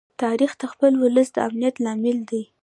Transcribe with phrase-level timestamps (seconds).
[0.21, 2.43] تاریخ د خپل ولس د امانت لامل دی.